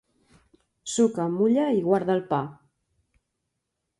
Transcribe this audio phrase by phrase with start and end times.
[0.93, 2.39] Suca, mulla i guarda el pa.